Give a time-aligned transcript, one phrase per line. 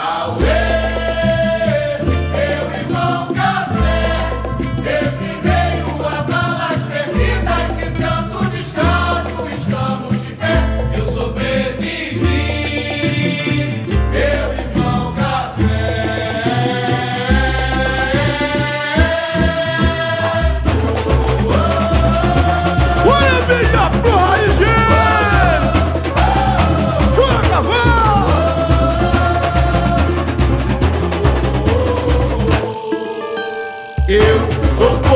[0.00, 0.67] I Away!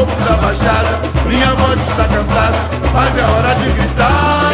[0.04, 1.00] povo da Baixada.
[1.26, 2.58] Minha voz está cansada,
[2.92, 4.50] mas é hora de gritar.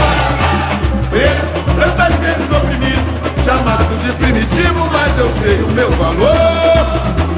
[1.79, 6.87] Tantas vezes oprimido, chamado de primitivo, mas eu sei o meu valor.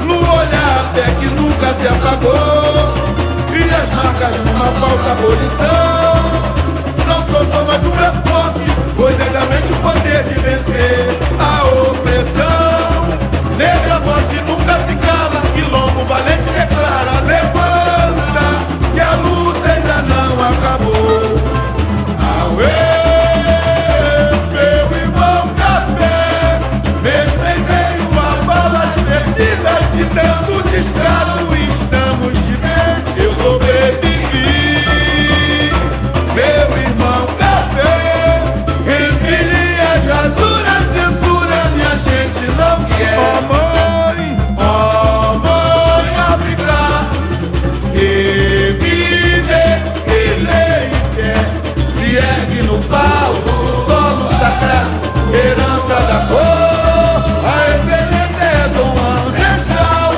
[0.05, 2.93] No olhar até que nunca se apagou,
[3.53, 5.80] e as marcas de uma falsa abolição.
[52.51, 54.99] sangue no pau, o solo sagrado,
[55.33, 57.21] herança da cor.
[57.47, 60.11] A excelência é dom ancestral,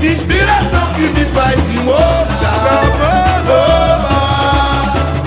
[0.00, 2.84] inspiração que me faz imortal.
[3.00, 4.18] Cabana,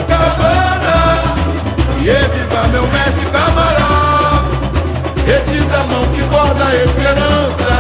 [0.08, 0.98] cabana,
[2.00, 4.44] e viva meu mestre camará.
[5.26, 7.72] Retira a mão que borda a esperança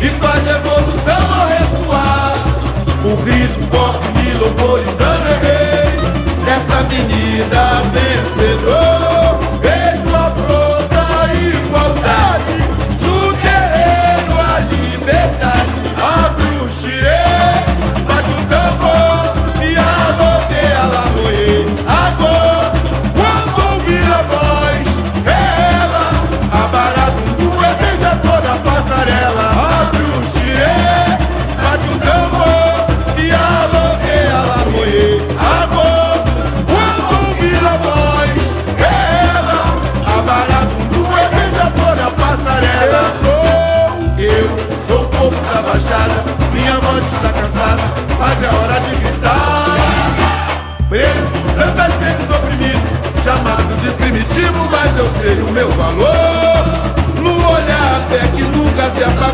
[0.00, 2.34] e faz a evolução ao ressoar.
[3.04, 3.63] O grito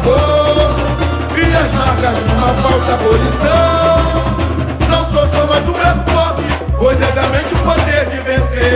[0.02, 3.96] E as marcas de uma falsa abolição
[4.88, 6.42] Não sou só mais um grande forte
[6.78, 8.69] Pois é da mente o poder de vencer.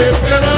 [0.00, 0.49] Espera